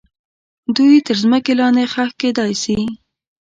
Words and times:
دوی 0.75 0.97
تر 1.07 1.17
مځکې 1.31 1.53
لاندې 1.59 1.83
ښخ 1.93 2.11
کیدای 2.21 2.51
سي. 2.63 2.77